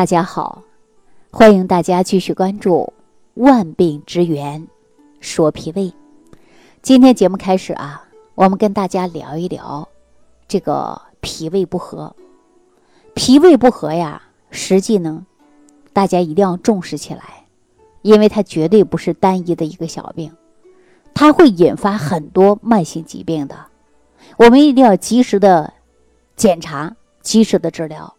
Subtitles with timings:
[0.00, 0.62] 大家好，
[1.30, 2.90] 欢迎大家继续关注
[3.44, 4.66] 《万病之源
[5.20, 5.88] 说脾胃》。
[6.80, 9.86] 今天节目开始啊，我们跟大家聊一聊
[10.48, 12.16] 这个脾胃不和。
[13.12, 15.26] 脾胃不和呀，实际呢，
[15.92, 17.44] 大家一定要重视起来，
[18.00, 20.32] 因为它绝对不是单一的一个小病，
[21.12, 23.66] 它会引发很多慢性疾病的。
[24.38, 25.74] 我们一定要及时的
[26.36, 28.14] 检查，及时的治疗。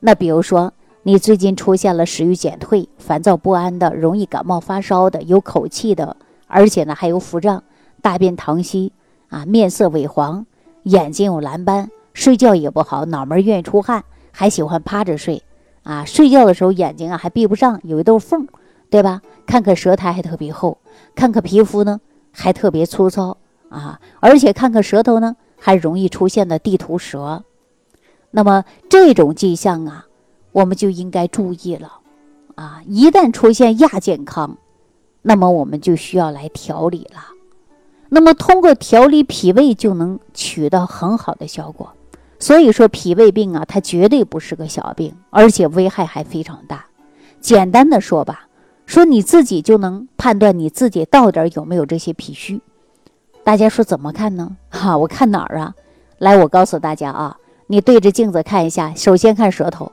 [0.00, 0.72] 那比如说。
[1.06, 7.62] 你最近出现了食欲减退、烦躁不安的，容易感冒发烧的，有口气的，而且呢还有腹胀、
[8.00, 8.90] 大便溏稀
[9.28, 10.46] 啊，面色萎黄，
[10.84, 15.42] 眼睛有蓝斑，睡觉也不好，脑门愿意出汗，还喜欢趴着睡
[15.82, 18.48] 啊，睡觉的时候眼睛啊还闭不上，有一道缝，
[18.88, 19.20] 对吧？
[19.44, 20.78] 看看舌苔还特别厚，
[21.14, 22.00] 看看皮肤呢
[22.32, 23.36] 还特别粗糙
[23.68, 27.44] 啊，而且看看舌头呢还容易出现的地图舌，
[28.30, 30.06] 那么这种迹象啊。
[30.54, 31.94] 我们就应该注意了，
[32.54, 34.56] 啊，一旦出现亚健康，
[35.20, 37.24] 那么我们就需要来调理了。
[38.08, 41.92] 那么通过调理脾胃就能取得很好的效果。
[42.38, 46.84] 所以说脾胃病啊，它绝对不是个小病，而且危害还非常大。
[47.40, 48.46] 简单的说吧，
[48.86, 52.60] 说你自己就能判断你自己到底有没有这些脾虚。
[53.42, 54.56] 大家说怎么看呢？
[54.70, 55.74] 哈，我看哪儿啊？
[56.18, 59.90] 来，我告诉大家啊，你对着镜子看一下，首先看舌头。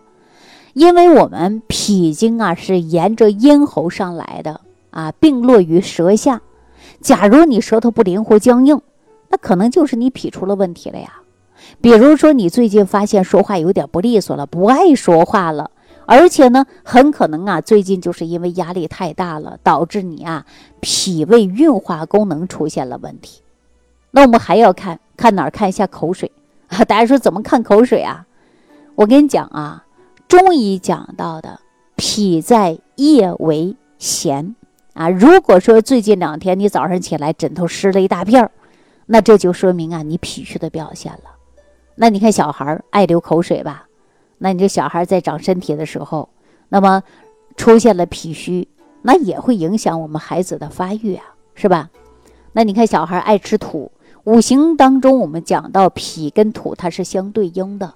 [0.74, 6.42] 因为我们脾经啊是沿着咽喉上来的啊，并落于舌下。
[7.02, 8.82] 假如你舌头不灵活、僵硬，
[9.30, 11.22] 那可能就是你脾出了问题了呀。
[11.80, 15.72] 比如说，你最近发现说话有点不利索了，不爱说话了，
[16.06, 20.46] 而且呢，很可能啊，最近就是因为压力太大了，导致你啊
[20.80, 23.42] 脾胃运化功能出现了问题。
[24.12, 25.52] 那我们还要看看哪儿？
[25.52, 26.32] 看一下口水
[26.68, 26.84] 啊。
[26.84, 28.26] 大家说怎么看口水啊？
[28.96, 29.86] 我跟你讲啊。
[30.32, 31.60] 中医讲到的
[31.98, 34.54] 脾在液为涎
[34.94, 38.50] 啊，如果说最近两天你早上起来枕头湿了一大片儿，
[39.08, 41.36] 那这就说明啊你脾虚的表现了。
[41.96, 43.88] 那你看小孩爱流口水吧？
[44.38, 46.30] 那你这小孩在长身体的时候，
[46.70, 47.04] 那么
[47.58, 48.70] 出现了脾虚，
[49.02, 51.90] 那也会影响我们孩子的发育啊，是吧？
[52.54, 53.92] 那你看小孩爱吃土，
[54.24, 57.96] 五行当中我们讲到脾跟土它是相对应的。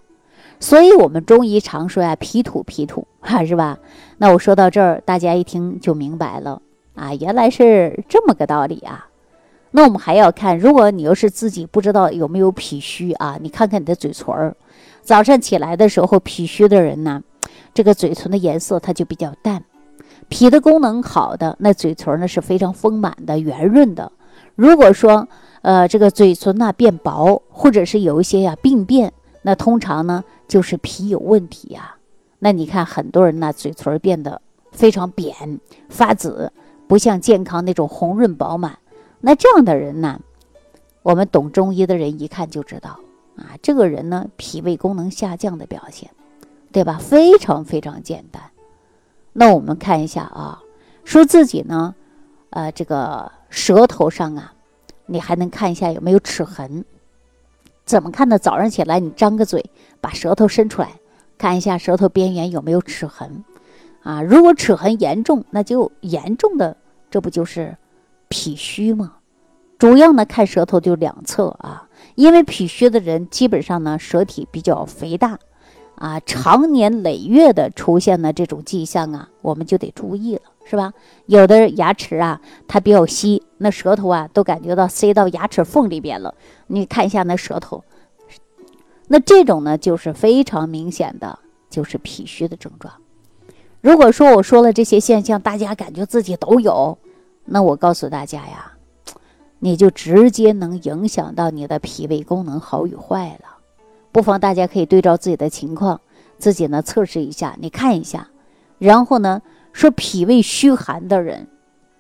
[0.60, 3.78] 所以，我们中医常说呀，脾土脾土， 哈，是吧？
[4.18, 6.62] 那我说到这儿，大家一听就明白了
[6.96, 9.08] 啊，原来是这么个道理啊。
[9.72, 14.56] 那我们还要看，如果你要是自己不知道有没有脾虚啊，你看看你的嘴唇儿，
[15.02, 17.22] 早上起来的时候，脾虚的人呢，
[17.74, 19.60] 这个嘴唇的颜色它就比较淡；
[20.30, 24.10] 脾的功能好的，那嘴唇呢是非常丰满的、圆润的。
[24.56, 25.28] 如果说
[25.62, 29.12] 呃这个嘴唇呢变薄，或者是有一些呀病变，
[29.46, 30.26] 那通常呢。
[30.48, 31.96] 就是脾有问题呀，
[32.38, 34.40] 那你看很多人呢，嘴唇变得
[34.72, 36.52] 非常扁、发紫，
[36.88, 38.78] 不像健康那种红润饱满。
[39.22, 40.22] 那这样的人呢，
[41.02, 43.00] 我们懂中医的人一看就知道
[43.36, 46.12] 啊，这个人呢，脾胃功能下降的表现，
[46.72, 47.00] 对吧？
[47.02, 48.40] 非常非常简单。
[49.34, 50.62] 那我们看一下啊，
[51.04, 51.96] 说自己呢，
[52.52, 54.54] 呃，这个舌头上啊，
[55.08, 56.86] 你还能看一下有没有齿痕。
[57.85, 58.40] 怎么看呢？
[58.40, 59.63] 早上起来，你张个嘴，
[60.01, 60.90] 把舌头伸出来，
[61.38, 63.44] 看一下舌头边缘有没有齿痕，
[64.01, 66.75] 啊，如果齿痕严重，那就严重的，
[67.12, 67.78] 这不就是
[68.28, 69.18] 脾虚吗？
[69.78, 75.38] 主要呢看舌头就两侧啊，因为脾虚的人基本上呢舌体比较肥大，
[75.96, 80.42] 啊，常年累月的出现的这种迹象啊，我们就得注意了。
[80.68, 80.94] 是吧？
[81.28, 86.34] 有的牙齿啊，它比较稀，那舌头啊都感觉到塞到牙齿缝里边了。
[86.66, 87.84] 你看一下那舌头，
[89.08, 91.38] 那这种呢就是非常明显的，
[91.70, 92.92] 就是脾虚的症状。
[93.82, 96.98] 如果说我说了这些现象，大家感觉自己都有，
[97.46, 98.72] 那我告诉大家呀，
[99.60, 103.55] 你就直接能影响到你的脾胃功能好与坏了。
[104.16, 106.00] 不妨大家可以对照自己的情况，
[106.38, 108.30] 自己呢测试一下，你看一下，
[108.80, 109.41] 然后呢。
[109.73, 111.50] 说脾胃虚寒的人，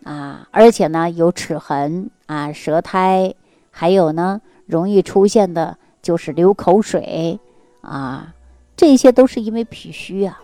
[0.05, 3.35] 啊，而且呢有齿痕啊、舌苔，
[3.69, 7.37] 还有呢容易出现的就是流口水
[7.81, 8.33] 啊，
[8.77, 10.39] 这些都是因为脾虚啊。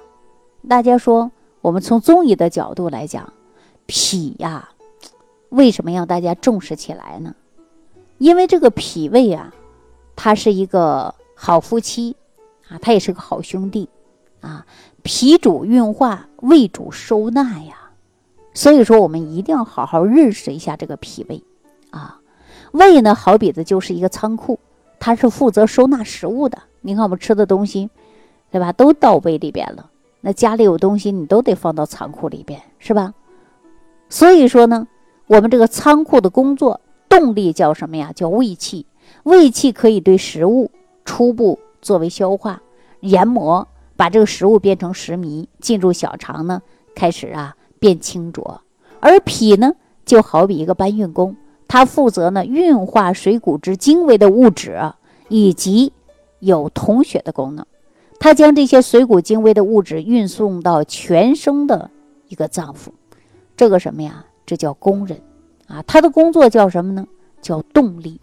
[0.68, 1.32] 大家说，
[1.62, 3.32] 我们从中医的角度来讲，
[3.86, 4.68] 脾呀，
[5.48, 7.34] 为什么让大家重视起来呢？
[8.18, 9.54] 因为这个脾胃啊，
[10.18, 12.16] 它是一个好夫妻
[12.70, 13.90] 啊，他也是个好兄弟
[14.42, 14.64] 啊。
[15.02, 17.90] 脾主运化，胃主收纳呀，
[18.54, 21.44] 所以说我们一定要好好认识一下这个脾胃
[21.90, 22.20] 啊。
[22.74, 24.60] 胃呢，好比的就是一个仓库，
[25.00, 26.60] 它是负责收纳食物的。
[26.82, 27.90] 你看我们吃的东西，
[28.52, 28.72] 对吧？
[28.72, 29.90] 都到胃里边了
[30.20, 33.16] 那家里有东西，你都得放到仓库里边，是吧？
[34.10, 34.88] 所以说呢，
[35.26, 38.12] 我们这个仓库的工作动力叫什么呀？
[38.14, 38.86] 叫胃气。
[39.24, 40.70] 胃气可以对食物
[41.06, 42.62] 初步作为消化、
[43.00, 46.62] 研磨，把这个食物变成食糜，进入小肠呢，
[46.96, 48.62] 开始啊变清浊。
[49.00, 49.74] 而脾呢，
[50.06, 51.36] 就好比一个搬运工，
[51.68, 54.80] 它负责呢运化水谷之精微的物质，
[55.28, 55.92] 以及
[56.40, 57.66] 有统血的功能。
[58.20, 61.90] 它将这些水谷精微的物质运送到全身的
[62.28, 62.90] 一个脏腑，
[63.58, 64.26] 这个什么呀？
[64.46, 65.22] 这叫工人
[65.68, 65.82] 啊！
[65.88, 67.08] 他的工作叫什么呢？
[67.42, 68.20] 叫动力。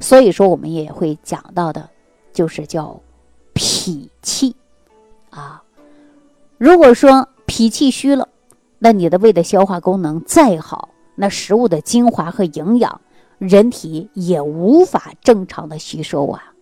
[0.00, 1.88] 所以说，我们也会讲到的，
[2.32, 3.00] 就是叫
[3.52, 4.54] 脾气
[5.30, 5.62] 啊。
[6.58, 8.28] 如果说脾气虚了，
[8.78, 13.00] 那你的胃的消化功能再好，那食物的精华和营养，
[13.38, 16.52] 人体也无法正常的吸收啊。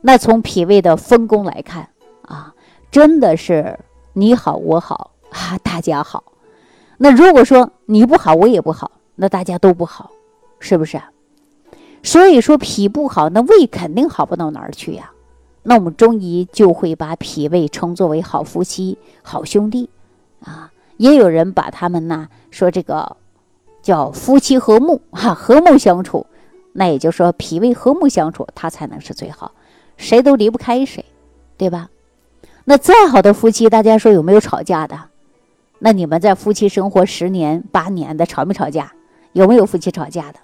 [0.00, 1.88] 那从脾胃的分工来看。
[2.26, 2.54] 啊，
[2.90, 3.78] 真的是
[4.14, 6.24] 你好我好啊，大家好。
[6.96, 10.10] 那如果说你不好，我也不好，那大家都不好，
[10.58, 11.10] 是不是啊？
[12.04, 15.10] 所以说脾不好，那胃肯定好不到哪儿去呀。
[15.62, 19.88] 那我们中医就会把脾胃称作为好夫妻、好兄弟
[20.40, 20.70] 啊。
[20.98, 23.16] 也有人把他们呢说这个
[23.82, 26.26] 叫夫妻和睦 哈，和睦相处。
[26.74, 29.52] 那也就是说脾胃和睦相处，他才能是最好，
[29.96, 31.04] 谁都离不开谁，
[31.56, 31.88] 对吧？
[32.64, 34.98] 那再好的夫妻，大家说有没有吵架的？
[35.78, 38.92] 那你们在夫妻生活十年八年的，吵没吵架？
[39.32, 40.38] 有没有夫妻吵架的？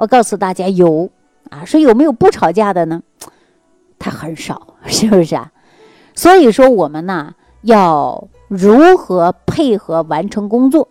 [0.00, 1.10] 我告诉大家有
[1.50, 1.64] 啊。
[1.64, 3.02] 说有没有不吵架的呢？
[3.98, 5.52] 他很少，是不是啊？
[6.14, 10.88] 所以说我们呢，要如何配合完成工作，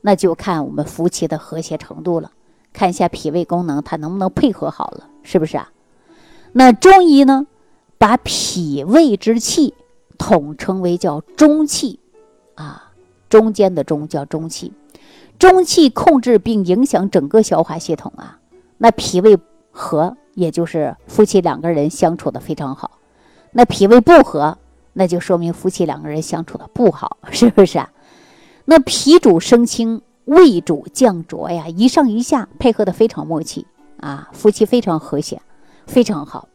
[0.00, 2.30] 那就看我们夫妻的和谐程度了。
[2.72, 5.70] 看一下脾胃功能，它能不能配合好了，是不是啊？
[6.52, 7.46] 那中医呢，
[7.98, 9.74] 把脾胃之气。
[10.16, 11.98] 统称为叫中气，
[12.54, 12.92] 啊，
[13.28, 14.72] 中间的中叫中气，
[15.40, 18.38] 中气控制并影响整个消化系统啊。
[18.84, 19.38] 那脾胃
[19.70, 22.98] 和，也就是夫妻两个人相处的非常好。
[23.52, 24.58] 那脾胃不和，
[24.92, 27.90] 那就说明夫妻两个人相处的不好，是不是啊？
[28.66, 33.66] 那脾主升清，胃主降浊呀，一上一下配合的非常默契
[34.00, 35.40] 啊，夫妻非常和谐，
[35.86, 36.50] 非常好。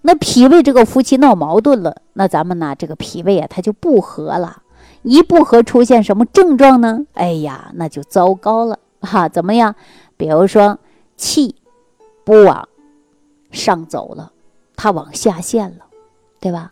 [0.00, 4.62] 那脾胃这个夫妻闹矛盾了，那咱们呢这个脾胃啊，它就不和了。
[5.02, 7.04] 一不和出现什么症状呢？
[7.12, 9.28] 哎呀，那就糟糕了哈！
[9.28, 9.74] 怎么样？
[10.16, 10.78] 比如说
[11.14, 11.56] 气
[12.24, 12.68] 不往
[13.50, 14.32] 上走了，
[14.76, 15.86] 它往下陷了，
[16.40, 16.70] 对吧？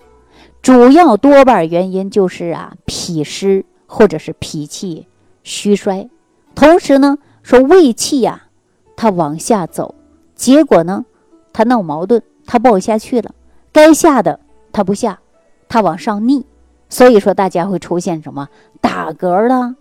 [0.60, 5.06] 主要多半原因就是啊脾湿或者是脾气
[5.42, 6.08] 虚衰。
[6.54, 8.48] 同时呢，说胃气呀，
[8.96, 9.94] 它往下走，
[10.34, 11.04] 结果呢，
[11.52, 12.22] 它闹矛盾。
[12.44, 13.32] 它不下去了，
[13.72, 14.40] 该下的
[14.72, 15.20] 它不下，
[15.68, 16.44] 它往上逆，
[16.88, 18.48] 所以说大家会出现什么
[18.80, 19.76] 打嗝啦，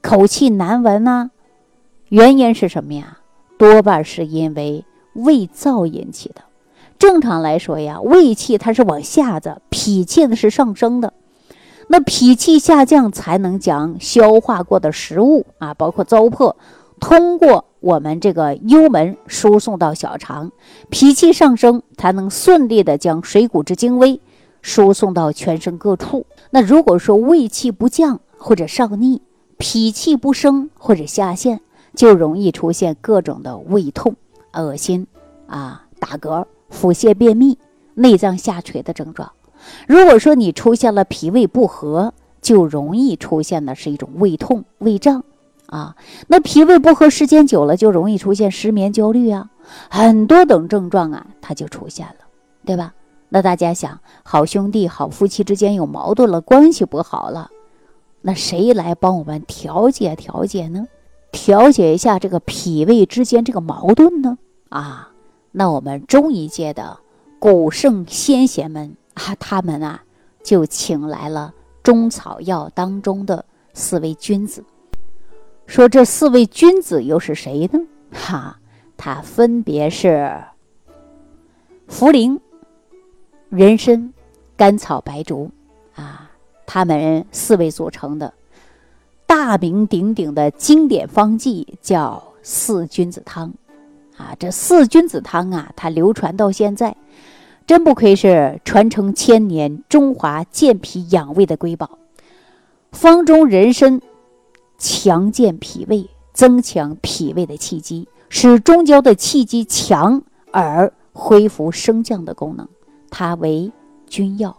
[0.00, 1.30] 口气难闻呐？
[2.08, 3.18] 原因是什么呀？
[3.58, 4.84] 多半是因为
[5.16, 6.42] 胃燥引起的。
[6.98, 11.12] 正常来说呀，胃气它是往下的，脾气呢是上升的。
[11.88, 16.54] 那脾气下降，才能将消化过的食物啊，包括糟粕，
[17.00, 17.64] 通过。
[17.80, 20.50] 我们这个幽门输送到小肠，
[20.90, 24.20] 脾气上升才能顺利的将水谷之精微
[24.60, 26.26] 输送到全身各处。
[26.50, 29.22] 那如果说胃气不降或者上逆，
[29.56, 31.60] 脾气不升或者下陷，
[31.94, 34.16] 就容易出现各种的胃痛、
[34.62, 35.06] 恶心
[35.46, 37.58] 啊、打嗝、腹泻、便秘、
[37.94, 39.32] 内脏下垂的症状。
[39.86, 45.24] 如果说你出现了脾胃不和，就容易出现的是一种胃痛、胃胀。
[45.66, 45.96] 啊，
[46.28, 49.50] 那脾胃不和时间久了，就容易出现失眠、焦虑啊，
[49.90, 52.26] 很多等症状啊，它就出现了，
[52.64, 52.94] 对吧？
[53.30, 57.50] 那大家想，好兄弟、好夫妻之间有矛盾了，关系不好了，
[58.22, 60.86] 那谁来帮我们调解调解呢？
[61.32, 64.38] 调解一下这个脾胃之间这个矛盾呢？
[64.68, 65.10] 啊，
[65.52, 66.98] 那我们中医界的
[67.38, 70.02] 古圣先贤们啊，他们啊，
[70.42, 74.64] 就请来了中草药当中的四位君子。
[75.66, 77.80] 说这四位君子又是谁呢？
[78.12, 78.58] 哈，
[78.96, 80.42] 他分别是
[81.88, 82.38] 茯苓、
[83.48, 84.12] 人参、
[84.56, 85.50] 甘草、白术
[85.94, 86.30] 啊，
[86.66, 88.32] 他们四位组成的
[89.26, 93.52] 大名鼎鼎的经典方剂叫四君子汤
[94.16, 94.34] 啊。
[94.38, 96.96] 这四君子汤啊，它流传到现在，
[97.66, 101.98] 真不愧是传承千年中华健脾养胃的瑰宝。
[102.92, 104.00] 方中人参。
[104.78, 112.68] 强健脾胃，增强脾胃的气机，使中焦的气机强而恢复升降的功能。
[113.08, 113.72] 它为
[114.06, 114.58] 君药，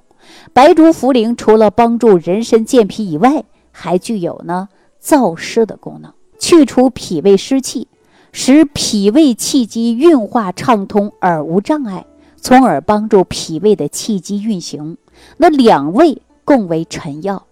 [0.54, 7.88] 白术茯苓除了帮助人参健脾以外，还具有呢燥湿的功能，去除脾胃湿气，
[8.32, 12.06] 使脾胃气机运化畅通而无障碍，
[12.36, 14.98] 从而帮助脾胃的气机运行。
[15.38, 17.46] 那两味共为臣药，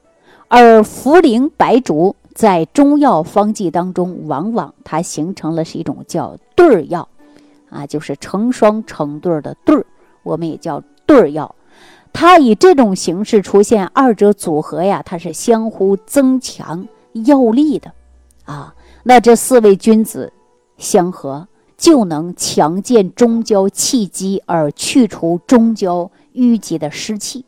[0.48, 7.08] 而茯苓、白术在中药方剂当中，往往它形成了是一种叫对儿药，
[7.70, 9.86] 啊，就是成双成对的对儿，
[10.24, 11.56] 我们也叫对儿药。
[12.14, 16.88] 它以这种形式出现，二者组合呀，它是相互增强
[17.26, 17.92] 药力的，
[18.46, 20.32] 啊，那这四位君子
[20.78, 27.46] 相合，就能强健中焦气机，而去除中焦淤积的湿气，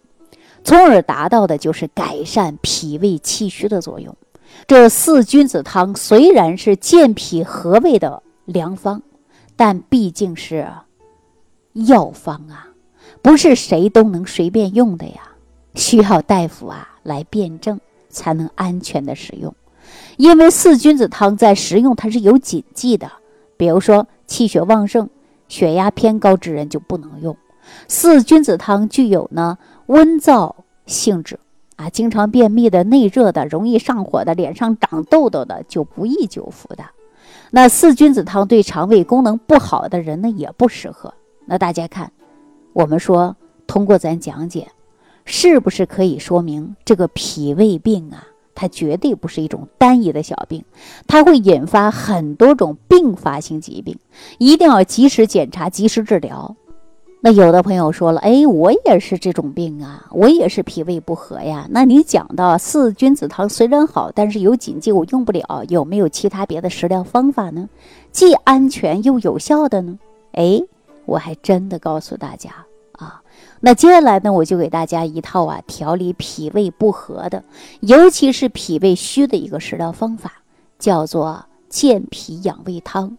[0.64, 4.16] 从而达到的就是改善脾胃气虚的作用。
[4.66, 9.02] 这四君子汤虽然是健脾和胃的良方，
[9.56, 10.68] 但毕竟是
[11.74, 12.70] 药方啊。
[13.22, 15.32] 不是谁都能随便用的呀，
[15.76, 17.80] 需要大夫啊来辩证
[18.10, 19.54] 才能安全的使用。
[20.18, 23.10] 因为四君子汤在食用它是有禁忌的，
[23.56, 25.10] 比如说气血旺盛、
[25.48, 27.38] 血压偏高之人就不能用。
[27.88, 30.56] 四君子汤具有呢温燥
[30.86, 31.40] 性质
[31.76, 36.84] 啊，经常便秘的、内热的、容易上火的、脸上长痘痘的就不宜久服的。
[37.52, 41.14] 那四君子汤对肠胃功能不好的人呢也不适合。
[41.46, 42.12] 那大家看。
[42.74, 44.68] 我们说，通过咱讲解，
[45.26, 48.28] 是不是可以说明这个脾胃病啊？
[48.60, 50.66] 它绝对不是一种单一的小病，
[51.06, 53.96] 它会引发很多种并发性疾病，
[54.40, 56.56] 一定要及时检查、及时治疗。
[57.22, 61.68] 那有的朋友说了，哎，我也是这种病啊，我也是脾胃不和呀。
[61.70, 67.70] 那你讲到四君子汤虽然好，但是有禁忌，我用不了，有没有其他别的食疗方法呢？
[68.12, 70.00] 既安全又有效的呢？
[70.34, 70.62] 哎，
[71.06, 72.67] 我还真的告诉大家。
[73.60, 77.44] 那接下来呢，我就给大家一套啊调理脾胃不和的，
[77.80, 80.34] 尤其是脾胃虚的一个食疗方法，
[80.78, 83.18] 叫做健脾养胃汤。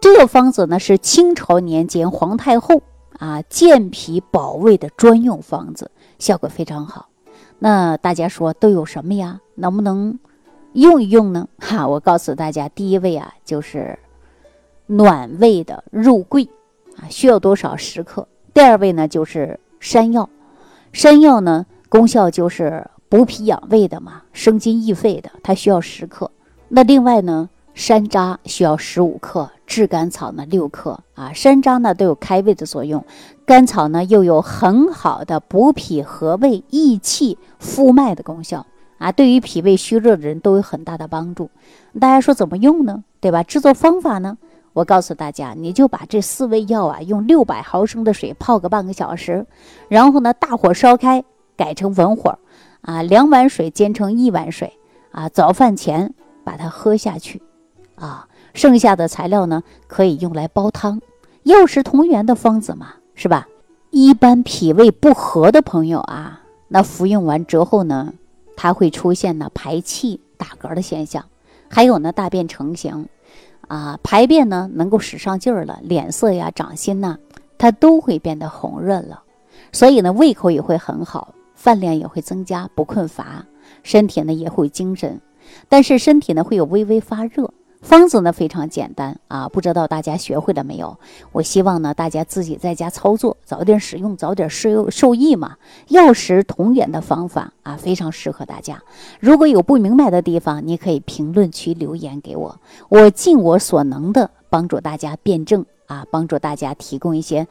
[0.00, 2.82] 这个方子呢是清朝年间皇太后
[3.18, 7.08] 啊健脾保胃的专用方子，效果非常好。
[7.58, 9.40] 那大家说都有什么呀？
[9.54, 10.18] 能不能
[10.72, 11.48] 用一用呢？
[11.58, 13.98] 哈，我告诉大家，第一位啊就是
[14.86, 16.48] 暖胃的肉桂
[16.96, 18.26] 啊，需要多少十克？
[18.54, 20.28] 第二位呢，就是山药，
[20.92, 26.30] 山药呢功效就是补脾养胃的嘛，生津益肺的，它需要十克。
[26.68, 31.32] 那另外呢，山楂需要十五克，炙甘草呢六克啊。
[31.32, 33.04] 山楂呢都有开胃的作用，
[33.46, 38.66] 甘草呢又有很好的补脾和胃、益气复脉的功效
[38.98, 41.50] 啊，对于脾胃虚弱的人都有很大的帮助。
[41.98, 43.02] 大家说怎么用呢？
[43.18, 43.42] 对吧？
[43.42, 44.36] 制作方法呢？
[44.72, 49.44] 我告诉大家，你就把这四味药啊，用六百毫升的水泡个半个小时，
[49.88, 51.24] 然后呢，大火烧开，
[51.56, 52.38] 改成文火，
[52.82, 54.72] 啊，两碗水煎成一碗水，
[55.10, 57.42] 啊，早饭前把它喝下去，
[57.96, 61.00] 啊，剩下的材料呢，可以用来煲汤，
[61.42, 63.48] 药食同源的方子嘛，是吧？
[63.90, 68.14] 一般脾胃不和的朋友啊，那服用完之后呢，
[68.56, 71.24] 它会出现呢排气打嗝的现象，
[71.68, 73.08] 还有呢大便成型。
[73.70, 77.16] 啊，排便呢能够使上劲儿了，脸色呀、掌心呐，
[77.56, 79.22] 它都会变得红润了，
[79.70, 83.46] 所以呢，胃口也会很好，饭量也会增加，不困乏，
[83.84, 85.20] 身体呢也会精神，
[85.68, 87.48] 但是身体呢会有微微发热。
[87.82, 90.98] 方子呢非常简单啊，不知道大家学会了没有？
[91.32, 95.56] 我希望呢大家自己在家操作，早点使用，早点受受益嘛。
[95.88, 98.82] 药食同源的方法啊，非常适合大家。
[99.18, 102.60] 如果有不明白的地方，你可以评论区留言给我，
[102.90, 107.48] 我尽我所能的帮助大家辩证啊，帮助大家提供一些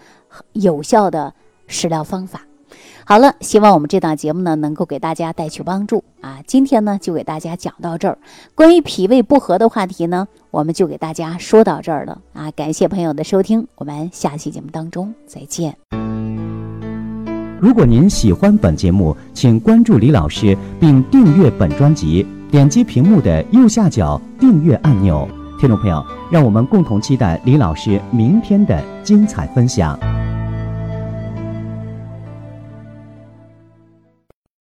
[0.53, 1.33] 有效的
[1.67, 2.41] 食疗方法。
[3.05, 6.39] 好了，希望我们这档节目呢能够给大家带去帮助啊！
[6.45, 8.17] 今天呢就给大家讲到这儿，
[8.55, 12.51] 关于脾胃不和的话题呢，我们就给大家说到这儿了啊！
[12.51, 15.75] 感谢朋友的收听，我们下期节目当中再见。
[17.59, 25.27] 如果您喜欢本节目，请关注李老师并订阅本专辑，点击屏幕的右下角订阅按钮。
[25.59, 29.99] 听众朋友，让我们共同期待李老师明天的精彩分享。